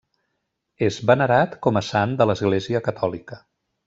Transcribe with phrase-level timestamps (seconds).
[0.87, 3.39] És venerat com a sant de l'església catòlica.